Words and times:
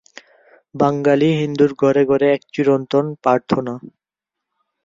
বাঙালি 0.75 1.29
হিন্দুর 1.39 1.71
ঘরে 1.81 2.03
ঘরে 2.05 2.27
এক 2.35 2.41
চিরন্তন 2.53 3.05
প্রার্থনা। 3.23 3.73